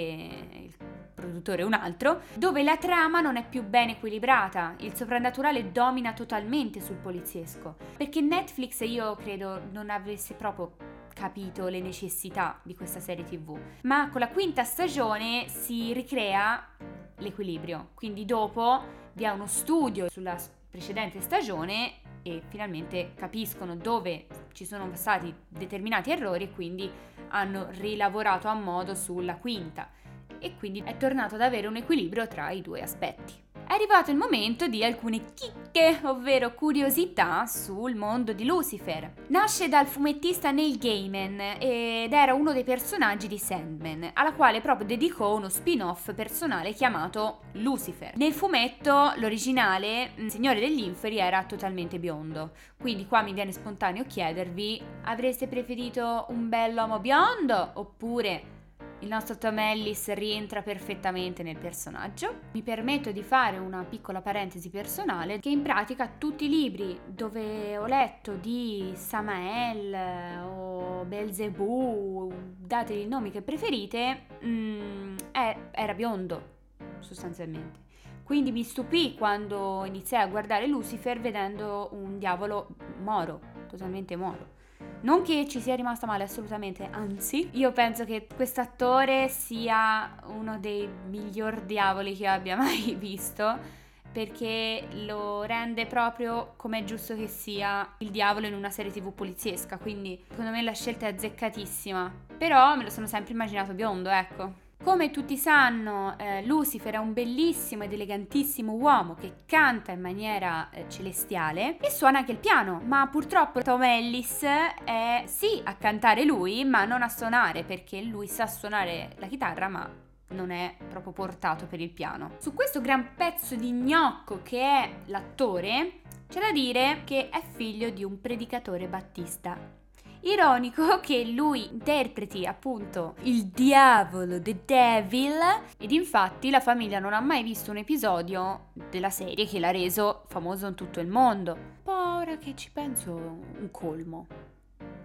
il 0.51 0.75
produttore 1.13 1.61
è 1.61 1.65
un 1.65 1.71
altro, 1.71 2.23
dove 2.33 2.63
la 2.63 2.75
trama 2.75 3.21
non 3.21 3.37
è 3.37 3.47
più 3.47 3.63
ben 3.63 3.87
equilibrata, 3.87 4.75
il 4.79 4.93
soprannaturale 4.93 5.71
domina 5.71 6.11
totalmente 6.11 6.81
sul 6.81 6.97
poliziesco. 6.97 7.77
Perché 7.95 8.19
Netflix 8.19 8.81
io 8.81 9.15
credo 9.15 9.61
non 9.71 9.89
avesse 9.89 10.33
proprio 10.33 10.75
capito 11.13 11.69
le 11.69 11.79
necessità 11.79 12.59
di 12.61 12.75
questa 12.75 12.99
serie 12.99 13.23
tv, 13.23 13.57
ma 13.83 14.09
con 14.09 14.19
la 14.19 14.27
quinta 14.27 14.65
stagione 14.65 15.47
si 15.47 15.93
ricrea 15.93 16.75
l'equilibrio, 17.19 17.89
quindi 17.93 18.25
dopo 18.25 18.83
vi 19.13 19.23
è 19.23 19.29
uno 19.29 19.47
studio 19.47 20.09
sulla 20.09 20.37
precedente 20.69 21.21
stagione 21.21 22.01
e 22.21 22.41
finalmente 22.47 23.13
capiscono 23.15 23.75
dove 23.75 24.27
ci 24.53 24.65
sono 24.65 24.89
stati 24.93 25.33
determinati 25.47 26.11
errori 26.11 26.45
e 26.45 26.51
quindi 26.51 26.91
hanno 27.29 27.67
rilavorato 27.71 28.47
a 28.47 28.53
modo 28.53 28.95
sulla 28.95 29.37
quinta. 29.37 29.91
E 30.39 30.55
quindi 30.55 30.81
è 30.85 30.95
tornato 30.95 31.35
ad 31.35 31.41
avere 31.41 31.67
un 31.67 31.75
equilibrio 31.75 32.27
tra 32.27 32.49
i 32.51 32.61
due 32.61 32.81
aspetti 32.81 33.48
è 33.69 33.73
arrivato 33.73 34.09
il 34.09 34.17
momento 34.17 34.67
di 34.67 34.83
alcune 34.83 35.25
chicche, 35.35 35.99
ovvero 36.01 36.55
curiosità 36.55 37.45
sul 37.45 37.93
mondo 37.93 38.33
di 38.33 38.43
Lucifer. 38.43 39.13
Nasce 39.27 39.69
dal 39.69 39.85
fumettista 39.85 40.49
Neil 40.49 40.79
Gaiman 40.79 41.39
ed 41.59 42.11
era 42.11 42.33
uno 42.33 42.51
dei 42.51 42.63
personaggi 42.63 43.27
di 43.27 43.37
Sandman, 43.37 44.09
alla 44.13 44.33
quale 44.33 44.61
proprio 44.61 44.87
dedicò 44.87 45.35
uno 45.35 45.49
spin-off 45.49 46.15
personale 46.15 46.73
chiamato 46.73 47.41
Lucifer. 47.53 48.17
Nel 48.17 48.33
fumetto, 48.33 49.13
l'originale, 49.17 50.13
mm, 50.19 50.27
Signore 50.29 50.59
degli 50.59 50.81
Inferi, 50.81 51.19
era 51.19 51.43
totalmente 51.43 51.99
biondo, 51.99 52.53
quindi 52.75 53.05
qua 53.05 53.21
mi 53.21 53.33
viene 53.33 53.51
spontaneo 53.51 54.03
chiedervi, 54.07 54.81
avreste 55.03 55.47
preferito 55.47 56.25
un 56.29 56.49
bell'uomo 56.49 56.97
biondo 56.97 57.69
oppure 57.75 58.57
il 59.01 59.07
nostro 59.07 59.37
Tom 59.37 59.57
Ellis 59.59 60.11
rientra 60.13 60.61
perfettamente 60.61 61.41
nel 61.41 61.57
personaggio. 61.57 62.33
Mi 62.51 62.61
permetto 62.61 63.11
di 63.11 63.23
fare 63.23 63.57
una 63.57 63.83
piccola 63.83 64.21
parentesi 64.21 64.69
personale 64.69 65.39
che 65.39 65.49
in 65.49 65.61
pratica 65.61 66.11
tutti 66.17 66.45
i 66.45 66.49
libri 66.49 66.99
dove 67.05 67.77
ho 67.77 67.85
letto 67.85 68.33
di 68.33 68.91
Samael 68.95 70.43
o 70.45 71.05
Belzebù, 71.05 72.31
dategli 72.57 73.05
i 73.05 73.07
nomi 73.07 73.31
che 73.31 73.41
preferite, 73.41 74.25
mm, 74.43 75.15
è, 75.31 75.57
era 75.71 75.93
biondo 75.93 76.57
sostanzialmente. 76.99 77.87
Quindi 78.23 78.51
mi 78.51 78.63
stupì 78.63 79.15
quando 79.15 79.85
iniziai 79.85 80.23
a 80.23 80.27
guardare 80.27 80.67
Lucifer 80.67 81.19
vedendo 81.19 81.89
un 81.93 82.19
diavolo 82.19 82.75
moro, 83.01 83.39
totalmente 83.67 84.15
moro. 84.15 84.57
Non 85.01 85.21
che 85.21 85.47
ci 85.47 85.61
sia 85.61 85.75
rimasta 85.75 86.05
male 86.05 86.23
assolutamente, 86.23 86.89
anzi, 86.91 87.49
io 87.53 87.71
penso 87.71 88.03
che 88.03 88.27
quest'attore 88.35 89.29
sia 89.29 90.13
uno 90.25 90.59
dei 90.59 90.89
miglior 91.07 91.61
diavoli 91.61 92.17
che 92.17 92.27
abbia 92.27 92.57
mai 92.57 92.95
visto 92.99 93.77
perché 94.11 94.87
lo 95.05 95.43
rende 95.43 95.85
proprio 95.85 96.53
come 96.57 96.79
è 96.79 96.83
giusto 96.83 97.15
che 97.15 97.27
sia 97.27 97.87
il 97.99 98.09
diavolo 98.09 98.47
in 98.47 98.55
una 98.55 98.71
serie 98.71 98.91
tv 98.91 99.13
poliziesca, 99.13 99.77
quindi 99.77 100.21
secondo 100.29 100.51
me 100.51 100.61
la 100.63 100.73
scelta 100.73 101.05
è 101.05 101.13
azzeccatissima. 101.13 102.11
Però 102.37 102.75
me 102.75 102.83
lo 102.83 102.89
sono 102.89 103.07
sempre 103.07 103.33
immaginato 103.33 103.73
biondo, 103.73 104.09
ecco. 104.09 104.67
Come 104.81 105.11
tutti 105.11 105.35
sanno, 105.35 106.17
eh, 106.17 106.43
Lucifer 106.45 106.93
è 106.93 106.97
un 106.97 107.11
bellissimo 107.11 107.83
ed 107.83 107.91
elegantissimo 107.91 108.71
uomo 108.71 109.13
che 109.13 109.43
canta 109.45 109.91
in 109.91 109.99
maniera 109.99 110.69
eh, 110.71 110.85
celestiale 110.87 111.77
e 111.79 111.89
suona 111.91 112.19
anche 112.19 112.31
il 112.31 112.37
piano, 112.37 112.81
ma 112.85 113.05
purtroppo 113.07 113.61
Tom 113.61 113.83
Ellis 113.83 114.41
è 114.41 115.23
sì 115.25 115.61
a 115.65 115.75
cantare 115.75 116.23
lui, 116.23 116.63
ma 116.63 116.85
non 116.85 117.01
a 117.01 117.09
suonare, 117.09 117.63
perché 117.63 118.01
lui 118.01 118.27
sa 118.27 118.47
suonare 118.47 119.15
la 119.17 119.27
chitarra, 119.27 119.67
ma 119.67 119.87
non 120.29 120.49
è 120.49 120.73
proprio 120.87 121.11
portato 121.11 121.65
per 121.65 121.81
il 121.81 121.91
piano. 121.91 122.35
Su 122.39 122.53
questo 122.53 122.79
gran 122.79 123.15
pezzo 123.15 123.55
di 123.55 123.71
gnocco 123.71 124.39
che 124.43 124.61
è 124.61 124.91
l'attore, 125.07 126.01
c'è 126.29 126.39
da 126.39 126.53
dire 126.53 127.01
che 127.03 127.27
è 127.29 127.41
figlio 127.41 127.89
di 127.89 128.05
un 128.05 128.21
predicatore 128.21 128.87
battista 128.87 129.78
Ironico 130.21 130.99
che 130.99 131.25
lui 131.25 131.71
interpreti 131.71 132.45
appunto 132.45 133.15
il 133.21 133.45
diavolo, 133.45 134.41
the 134.41 134.61
devil, 134.65 135.37
ed 135.77 135.91
infatti 135.91 136.49
la 136.49 136.59
famiglia 136.59 136.99
non 136.99 137.13
ha 137.13 137.21
mai 137.21 137.41
visto 137.41 137.71
un 137.71 137.77
episodio 137.77 138.71
della 138.89 139.09
serie 139.09 139.45
che 139.45 139.59
l'ha 139.59 139.71
reso 139.71 140.23
famoso 140.27 140.67
in 140.67 140.75
tutto 140.75 140.99
il 140.99 141.07
mondo. 141.07 141.57
Poi 141.83 142.21
ora 142.21 142.37
che 142.37 142.53
ci 142.55 142.69
penso, 142.71 143.13
un 143.13 143.69
colmo. 143.71 144.27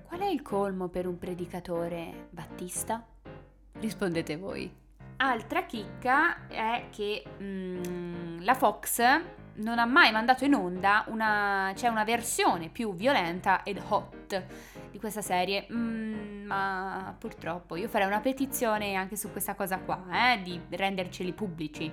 Qual 0.06 0.21
è 0.21 0.26
il 0.26 0.42
colmo 0.42 0.88
per 0.88 1.06
un 1.06 1.18
predicatore 1.18 2.28
battista? 2.30 3.04
Rispondete 3.78 4.37
voi. 4.37 4.83
Altra 5.16 5.64
chicca 5.64 6.47
è 6.49 6.87
che 6.90 7.23
mm, 7.40 8.40
la 8.40 8.54
Fox 8.54 9.00
non 9.56 9.78
ha 9.78 9.84
mai 9.84 10.11
mandato 10.12 10.44
in 10.44 10.54
onda 10.54 11.04
una, 11.08 11.73
cioè 11.76 11.90
una 11.90 12.04
versione 12.04 12.68
più 12.68 12.94
violenta 12.94 13.62
ed 13.62 13.80
hot 13.88 14.44
di 14.90 14.99
questa 14.99 15.23
serie, 15.23 15.66
mm, 15.73 16.44
ma 16.46 17.14
purtroppo 17.18 17.76
io 17.76 17.88
farei 17.88 18.06
una 18.06 18.20
petizione 18.20 18.94
anche 18.94 19.16
su 19.16 19.30
questa 19.30 19.54
cosa 19.54 19.78
qua, 19.78 20.04
eh, 20.11 20.42
di 20.42 20.61
renderceli 20.70 21.32
pubblici. 21.32 21.92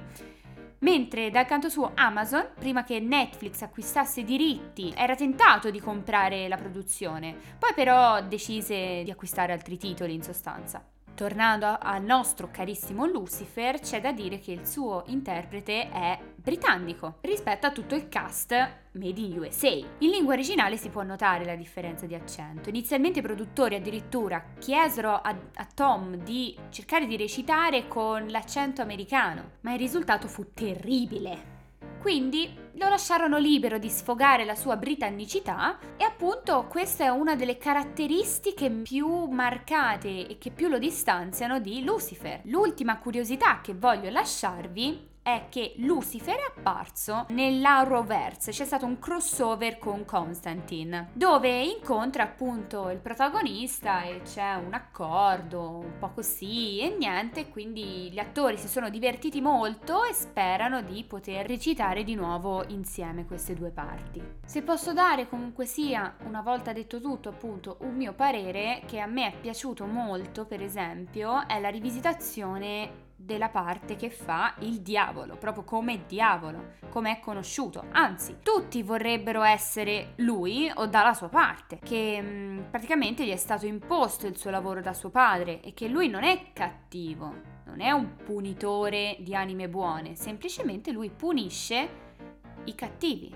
Mentre 0.79 1.29
dal 1.29 1.45
canto 1.45 1.69
suo 1.69 1.91
Amazon, 1.93 2.53
prima 2.57 2.83
che 2.83 2.99
Netflix 2.99 3.61
acquistasse 3.61 4.21
i 4.21 4.23
diritti, 4.23 4.91
era 4.97 5.13
tentato 5.15 5.69
di 5.69 5.79
comprare 5.79 6.47
la 6.47 6.57
produzione, 6.57 7.35
poi 7.59 7.73
però 7.75 8.19
decise 8.23 9.03
di 9.03 9.11
acquistare 9.11 9.53
altri 9.53 9.77
titoli 9.77 10.15
in 10.15 10.23
sostanza. 10.23 10.83
Tornando 11.13 11.77
al 11.79 12.01
nostro 12.01 12.49
carissimo 12.49 13.05
Lucifer, 13.05 13.79
c'è 13.79 14.01
da 14.01 14.11
dire 14.11 14.39
che 14.39 14.53
il 14.53 14.65
suo 14.65 15.03
interprete 15.05 15.91
è 15.91 16.17
britannico 16.41 17.17
rispetto 17.21 17.67
a 17.67 17.71
tutto 17.71 17.95
il 17.95 18.09
cast 18.09 18.51
made 18.93 19.21
in 19.21 19.37
USA. 19.37 19.69
In 19.69 20.09
lingua 20.09 20.33
originale 20.33 20.75
si 20.75 20.89
può 20.89 21.03
notare 21.03 21.45
la 21.45 21.55
differenza 21.55 22.05
di 22.05 22.15
accento. 22.15 22.69
Inizialmente 22.69 23.19
i 23.19 23.23
produttori 23.23 23.75
addirittura 23.75 24.43
chiesero 24.59 25.13
a, 25.13 25.29
a 25.29 25.67
Tom 25.73 26.15
di 26.15 26.57
cercare 26.69 27.05
di 27.05 27.15
recitare 27.15 27.87
con 27.87 28.27
l'accento 28.27 28.81
americano, 28.81 29.51
ma 29.61 29.73
il 29.73 29.79
risultato 29.79 30.27
fu 30.27 30.53
terribile. 30.53 31.59
Quindi 32.01 32.51
lo 32.73 32.89
lasciarono 32.89 33.37
libero 33.37 33.77
di 33.77 33.87
sfogare 33.87 34.43
la 34.43 34.55
sua 34.55 34.75
britannicità 34.75 35.77
e 35.97 36.03
appunto 36.03 36.65
questa 36.67 37.03
è 37.03 37.09
una 37.09 37.35
delle 37.35 37.59
caratteristiche 37.59 38.71
più 38.71 39.25
marcate 39.25 40.27
e 40.27 40.37
che 40.39 40.49
più 40.49 40.67
lo 40.67 40.79
distanziano 40.79 41.59
di 41.59 41.83
Lucifer. 41.83 42.41
L'ultima 42.45 42.97
curiosità 42.97 43.61
che 43.61 43.75
voglio 43.75 44.09
lasciarvi 44.09 45.09
è 45.23 45.45
che 45.49 45.73
Lucifer 45.77 46.35
è 46.35 46.53
apparso 46.55 47.25
nell'Arrowverse, 47.29 48.51
c'è 48.51 48.65
stato 48.65 48.85
un 48.85 48.97
crossover 48.97 49.77
con 49.77 50.03
Constantine, 50.03 51.09
dove 51.13 51.61
incontra 51.61 52.23
appunto 52.23 52.89
il 52.89 52.97
protagonista 52.97 54.03
e 54.03 54.21
c'è 54.23 54.55
un 54.55 54.73
accordo, 54.73 55.77
un 55.83 55.99
po' 55.99 56.09
così 56.09 56.79
e 56.79 56.95
niente, 56.97 57.49
quindi 57.49 58.09
gli 58.11 58.19
attori 58.19 58.57
si 58.57 58.67
sono 58.67 58.89
divertiti 58.89 59.41
molto 59.41 60.03
e 60.03 60.13
sperano 60.13 60.81
di 60.81 61.03
poter 61.03 61.45
recitare 61.45 62.03
di 62.03 62.15
nuovo 62.15 62.63
insieme 62.67 63.25
queste 63.25 63.53
due 63.53 63.69
parti. 63.69 64.21
Se 64.45 64.63
posso 64.63 64.93
dare 64.93 65.29
comunque 65.29 65.65
sia, 65.65 66.15
una 66.23 66.41
volta 66.41 66.73
detto 66.73 66.99
tutto, 66.99 67.29
appunto, 67.29 67.77
un 67.81 67.95
mio 67.95 68.13
parere 68.13 68.81
che 68.87 68.99
a 68.99 69.05
me 69.05 69.27
è 69.27 69.39
piaciuto 69.39 69.85
molto, 69.85 70.45
per 70.45 70.61
esempio, 70.61 71.47
è 71.47 71.59
la 71.59 71.69
rivisitazione 71.69 73.09
della 73.23 73.49
parte 73.49 73.95
che 73.95 74.09
fa 74.09 74.55
il 74.59 74.81
diavolo, 74.81 75.35
proprio 75.35 75.63
come 75.63 76.05
diavolo, 76.07 76.73
come 76.89 77.11
è 77.11 77.19
conosciuto. 77.19 77.85
Anzi, 77.91 78.37
tutti 78.41 78.83
vorrebbero 78.83 79.43
essere 79.43 80.13
lui 80.17 80.71
o 80.73 80.87
dalla 80.87 81.13
sua 81.13 81.29
parte, 81.29 81.79
che 81.79 82.21
mm, 82.21 82.59
praticamente 82.69 83.25
gli 83.25 83.31
è 83.31 83.37
stato 83.37 83.65
imposto 83.65 84.27
il 84.27 84.37
suo 84.37 84.49
lavoro 84.49 84.81
da 84.81 84.93
suo 84.93 85.09
padre 85.09 85.61
e 85.61 85.73
che 85.73 85.87
lui 85.87 86.09
non 86.09 86.23
è 86.23 86.51
cattivo, 86.53 87.33
non 87.65 87.81
è 87.81 87.91
un 87.91 88.15
punitore 88.17 89.17
di 89.19 89.35
anime 89.35 89.69
buone, 89.69 90.15
semplicemente 90.15 90.91
lui 90.91 91.09
punisce 91.09 91.89
i 92.65 92.75
cattivi. 92.75 93.33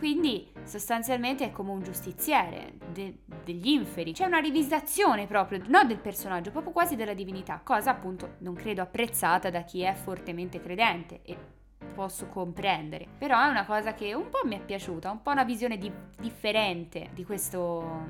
Quindi 0.00 0.50
sostanzialmente 0.62 1.44
è 1.44 1.52
come 1.52 1.72
un 1.72 1.82
giustiziere 1.82 2.72
de- 2.90 3.18
degli 3.44 3.68
inferi. 3.68 4.14
C'è 4.14 4.24
una 4.24 4.38
rivisitazione 4.38 5.26
proprio, 5.26 5.60
non 5.66 5.86
del 5.86 5.98
personaggio, 5.98 6.50
proprio 6.50 6.72
quasi 6.72 6.96
della 6.96 7.12
divinità, 7.12 7.60
cosa 7.62 7.90
appunto 7.90 8.36
non 8.38 8.54
credo 8.54 8.80
apprezzata 8.80 9.50
da 9.50 9.60
chi 9.60 9.82
è 9.82 9.92
fortemente 9.92 10.58
credente 10.58 11.20
e 11.22 11.36
posso 11.92 12.28
comprendere. 12.28 13.08
Però 13.18 13.38
è 13.44 13.48
una 13.48 13.66
cosa 13.66 13.92
che 13.92 14.14
un 14.14 14.30
po' 14.30 14.40
mi 14.46 14.56
è 14.56 14.64
piaciuta, 14.64 15.10
un 15.10 15.20
po' 15.20 15.32
una 15.32 15.44
visione 15.44 15.76
di- 15.76 15.92
differente 16.18 17.10
di 17.12 17.22
questo 17.26 18.06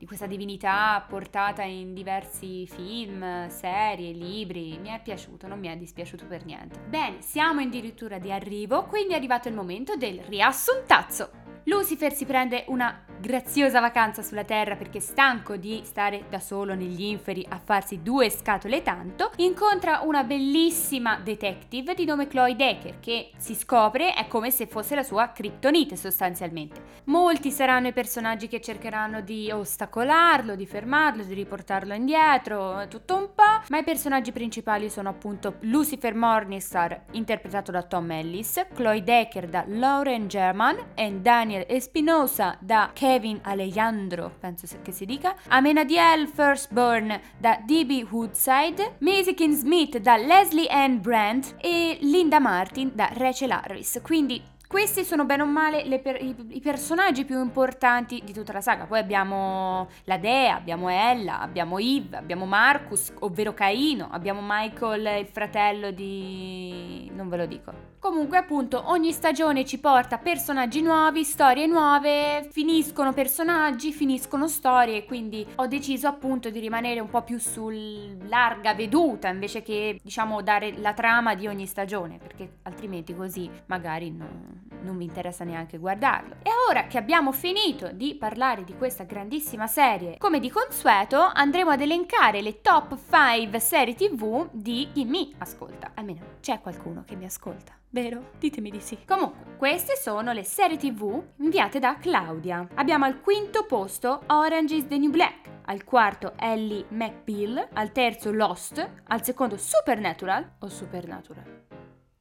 di 0.00 0.06
questa 0.06 0.24
divinità 0.24 1.04
portata 1.06 1.62
in 1.62 1.92
diversi 1.92 2.66
film, 2.66 3.48
serie, 3.50 4.12
libri. 4.12 4.78
Mi 4.78 4.88
è 4.88 4.98
piaciuto, 5.02 5.46
non 5.46 5.58
mi 5.58 5.68
è 5.68 5.76
dispiaciuto 5.76 6.24
per 6.24 6.46
niente. 6.46 6.80
Bene, 6.88 7.20
siamo 7.20 7.60
addirittura 7.60 8.18
di 8.18 8.32
arrivo, 8.32 8.84
quindi 8.84 9.12
è 9.12 9.16
arrivato 9.16 9.48
il 9.48 9.54
momento 9.54 9.96
del 9.96 10.22
riassuntazzo. 10.22 11.39
Lucifer 11.70 12.12
si 12.12 12.24
prende 12.24 12.64
una 12.66 13.04
graziosa 13.20 13.80
vacanza 13.80 14.22
sulla 14.22 14.44
Terra 14.44 14.74
perché 14.74 14.98
stanco 14.98 15.56
di 15.56 15.82
stare 15.84 16.24
da 16.28 16.40
solo 16.40 16.74
negli 16.74 17.02
inferi 17.02 17.46
a 17.48 17.60
farsi 17.62 18.02
due 18.02 18.30
scatole 18.30 18.82
tanto, 18.82 19.30
incontra 19.36 20.00
una 20.00 20.24
bellissima 20.24 21.20
detective 21.22 21.94
di 21.94 22.06
nome 22.06 22.26
Chloe 22.26 22.56
Decker 22.56 22.98
che 22.98 23.30
si 23.36 23.54
scopre 23.54 24.14
è 24.14 24.26
come 24.26 24.50
se 24.50 24.66
fosse 24.66 24.94
la 24.94 25.02
sua 25.02 25.30
criptonite 25.32 25.94
sostanzialmente. 25.94 26.98
Molti 27.04 27.50
saranno 27.50 27.88
i 27.88 27.92
personaggi 27.92 28.48
che 28.48 28.60
cercheranno 28.60 29.20
di 29.20 29.50
ostacolarlo, 29.50 30.56
di 30.56 30.66
fermarlo, 30.66 31.22
di 31.22 31.34
riportarlo 31.34 31.94
indietro, 31.94 32.86
tutto 32.88 33.16
un 33.16 33.28
po', 33.34 33.62
ma 33.68 33.78
i 33.78 33.84
personaggi 33.84 34.32
principali 34.32 34.90
sono 34.90 35.08
appunto 35.08 35.56
Lucifer 35.60 36.14
Morningstar 36.14 37.02
interpretato 37.12 37.70
da 37.70 37.82
Tom 37.82 38.10
Ellis, 38.10 38.66
Chloe 38.74 39.02
Decker 39.04 39.46
da 39.46 39.64
Lauren 39.66 40.26
German 40.26 40.76
e 40.94 41.12
Daniel 41.12 41.59
Espinosa 41.68 42.56
da 42.60 42.90
Kevin 42.92 43.40
Alejandro, 43.42 44.32
penso 44.38 44.66
che 44.82 44.92
si 44.92 45.04
dica, 45.04 45.34
Amenadiel 45.48 46.28
Firstborn 46.28 47.20
da 47.38 47.58
D.B. 47.64 48.06
Woodside, 48.10 48.96
Mazikin 48.98 49.54
Smith 49.54 49.98
da 49.98 50.16
Leslie 50.16 50.68
Ann 50.68 50.98
Brandt 51.00 51.54
e 51.58 51.98
Linda 52.00 52.38
Martin 52.38 52.92
da 52.94 53.10
Rachel 53.12 53.52
Harris. 53.52 54.00
Quindi 54.02 54.42
questi 54.70 55.02
sono 55.02 55.24
bene 55.24 55.42
o 55.42 55.46
male 55.46 55.98
per, 55.98 56.22
i, 56.22 56.60
personaggi 56.60 57.24
più 57.24 57.40
importanti 57.42 58.22
di 58.24 58.32
tutta 58.32 58.52
la 58.52 58.60
saga. 58.60 58.86
Poi 58.86 59.00
abbiamo 59.00 59.88
la 60.04 60.16
Dea, 60.16 60.54
abbiamo 60.54 60.88
Ella, 60.88 61.40
abbiamo 61.40 61.78
Eve, 61.80 62.18
abbiamo 62.18 62.46
Marcus, 62.46 63.12
ovvero 63.18 63.52
Caino, 63.52 64.06
abbiamo 64.12 64.38
Michael, 64.40 65.22
il 65.22 65.26
fratello 65.26 65.90
di... 65.90 67.10
non 67.12 67.28
ve 67.28 67.36
lo 67.36 67.46
dico. 67.46 67.90
Comunque 67.98 68.38
appunto 68.38 68.82
ogni 68.86 69.12
stagione 69.12 69.66
ci 69.66 69.78
porta 69.78 70.18
personaggi 70.18 70.80
nuovi, 70.80 71.24
storie 71.24 71.66
nuove, 71.66 72.48
finiscono 72.50 73.12
personaggi, 73.12 73.92
finiscono 73.92 74.48
storie, 74.48 75.04
quindi 75.04 75.44
ho 75.56 75.66
deciso 75.66 76.06
appunto 76.06 76.48
di 76.48 76.60
rimanere 76.60 77.00
un 77.00 77.10
po' 77.10 77.22
più 77.22 77.38
sul 77.38 78.16
larga 78.26 78.72
veduta 78.72 79.28
invece 79.28 79.62
che 79.62 79.98
diciamo 80.02 80.40
dare 80.40 80.78
la 80.78 80.94
trama 80.94 81.34
di 81.34 81.46
ogni 81.46 81.66
stagione, 81.66 82.18
perché 82.18 82.58
altrimenti 82.62 83.14
così 83.14 83.50
magari 83.66 84.10
non, 84.10 84.59
non 84.82 84.96
vi 84.96 85.04
interessa 85.04 85.44
neanche 85.44 85.78
guardarlo. 85.78 86.36
E 86.42 86.50
ora 86.68 86.86
che 86.86 86.98
abbiamo 86.98 87.32
finito 87.32 87.90
di 87.92 88.14
parlare 88.14 88.64
di 88.64 88.74
questa 88.76 89.04
grandissima 89.04 89.66
serie, 89.66 90.16
come 90.18 90.40
di 90.40 90.50
consueto 90.50 91.18
andremo 91.32 91.70
ad 91.70 91.80
elencare 91.80 92.40
le 92.40 92.60
top 92.60 92.96
5 92.96 93.58
serie 93.58 93.94
tv 93.94 94.48
di 94.52 94.88
chi 94.92 95.04
mi 95.04 95.34
ascolta, 95.38 95.92
almeno 95.94 96.36
c'è 96.40 96.60
qualcuno 96.60 97.04
che 97.04 97.16
mi 97.16 97.24
ascolta. 97.24 97.74
Vero? 97.92 98.30
Ditemi 98.38 98.70
di 98.70 98.80
sì. 98.80 98.98
Comunque, 99.04 99.56
queste 99.56 99.96
sono 99.96 100.32
le 100.32 100.44
serie 100.44 100.76
tv 100.76 101.22
inviate 101.38 101.80
da 101.80 101.96
Claudia. 101.98 102.68
Abbiamo 102.74 103.04
al 103.04 103.20
quinto 103.20 103.66
posto 103.66 104.22
Orange 104.26 104.76
is 104.76 104.86
the 104.86 104.96
New 104.96 105.10
Black, 105.10 105.48
al 105.64 105.82
quarto 105.82 106.34
Ellie 106.36 106.86
McBeal, 106.90 107.68
al 107.72 107.90
terzo 107.90 108.30
Lost, 108.30 108.88
al 109.08 109.24
secondo 109.24 109.56
Supernatural 109.56 110.52
o 110.60 110.68
Supernatural. 110.68 111.64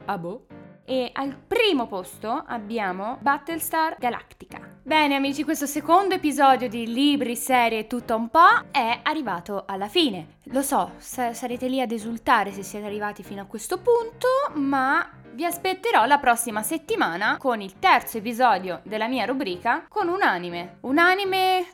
Ah 0.06 0.18
boh? 0.18 0.46
E 0.90 1.12
al 1.14 1.36
primo 1.36 1.86
posto 1.86 2.44
abbiamo 2.48 3.20
Battlestar 3.22 3.96
Galactica. 4.00 4.60
Bene 4.82 5.14
amici, 5.14 5.44
questo 5.44 5.68
secondo 5.68 6.16
episodio 6.16 6.68
di 6.68 6.92
Libri, 6.92 7.36
Serie 7.36 7.86
Tutto 7.86 8.16
un 8.16 8.28
po' 8.30 8.66
è 8.72 9.02
arrivato 9.04 9.66
alla 9.68 9.88
fine. 9.88 10.38
Lo 10.46 10.64
so, 10.64 10.94
sa- 10.98 11.36
sarete 11.36 11.68
lì 11.68 11.80
ad 11.80 11.92
esultare 11.92 12.52
se 12.52 12.64
siete 12.64 12.88
arrivati 12.88 13.22
fino 13.22 13.44
a 13.44 13.46
questo 13.46 13.78
punto, 13.78 14.28
ma 14.56 15.08
vi 15.34 15.46
aspetterò 15.46 16.08
la 16.08 16.18
prossima 16.18 16.64
settimana 16.64 17.38
con 17.38 17.62
il 17.62 17.78
terzo 17.78 18.18
episodio 18.18 18.82
della 18.84 19.08
mia 19.08 19.26
rubrica 19.26 19.86
con 19.88 20.08
un 20.08 20.24
anime. 20.24 20.78
Un 20.82 20.98
anime 20.98 21.68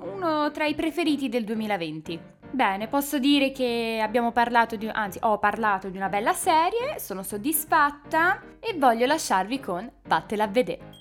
uno 0.00 0.50
tra 0.50 0.66
i 0.66 0.74
preferiti 0.74 1.30
del 1.30 1.44
2020. 1.44 2.20
Bene, 2.54 2.86
posso 2.86 3.18
dire 3.18 3.50
che 3.50 3.98
abbiamo 4.00 4.30
parlato 4.30 4.76
di, 4.76 4.86
anzi 4.86 5.18
ho 5.22 5.40
parlato 5.40 5.88
di 5.90 5.96
una 5.96 6.08
bella 6.08 6.32
serie, 6.32 7.00
sono 7.00 7.24
soddisfatta 7.24 8.60
e 8.60 8.78
voglio 8.78 9.06
lasciarvi 9.06 9.58
con 9.58 9.90
Vattela 10.04 10.44
a 10.44 10.46
vedere. 10.46 11.00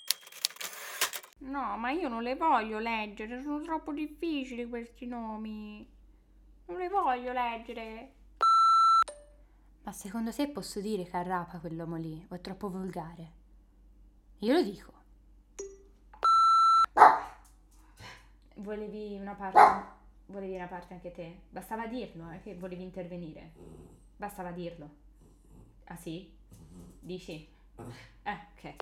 No, 1.42 1.78
ma 1.78 1.92
io 1.92 2.10
non 2.10 2.24
le 2.24 2.36
voglio 2.36 2.80
leggere, 2.80 3.40
sono 3.44 3.62
troppo 3.62 3.94
difficili 3.94 4.68
questi 4.68 5.06
nomi. 5.06 5.88
Non 6.66 6.78
le 6.80 6.90
voglio 6.90 7.32
leggere. 7.32 8.14
Ma 9.84 9.92
secondo 9.92 10.34
te 10.34 10.48
posso 10.48 10.82
dire 10.82 11.04
che 11.04 11.16
arrapa 11.16 11.60
quell'uomo 11.60 11.98
lì 11.98 12.26
o 12.30 12.34
è 12.34 12.42
troppo 12.42 12.72
volgare? 12.72 13.32
Io 14.40 14.54
lo 14.54 14.64
dico. 14.64 14.92
Volevi 18.56 19.20
una 19.20 19.36
parte 19.36 20.02
volevi 20.28 20.56
una 20.56 20.68
parte 20.68 20.94
anche 20.94 21.12
te. 21.12 21.42
Bastava 21.50 21.88
dirlo, 21.88 22.30
eh, 22.32 22.40
che 22.42 22.56
volevi 22.56 22.84
intervenire. 22.84 23.52
Bastava 24.16 24.52
dirlo. 24.52 24.90
Ah 25.86 25.96
sì? 25.96 26.32
Dici? 27.00 27.48
Eh, 28.24 28.38
ok. 28.56 28.76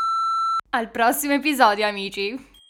Al 0.70 0.90
prossimo 0.92 1.34
episodio, 1.34 1.86
amici. 1.88 2.61